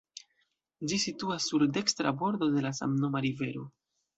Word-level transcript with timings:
Ĝi 0.91 0.99
situas 1.03 1.45
sur 1.53 1.67
dekstra 1.77 2.15
bordo 2.25 2.51
de 2.57 2.67
la 2.69 2.73
samnoma 2.81 3.25
rivero. 3.29 3.71